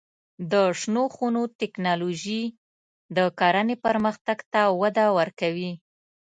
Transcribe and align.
د 0.51 0.53
شنو 0.79 1.03
خونو 1.15 1.41
تکنالوژي 1.61 2.43
د 3.15 3.17
کرنې 3.39 3.75
پرمختګ 3.85 4.37
ته 4.51 4.61
وده 4.81 5.05
ورکوي. 5.19 5.71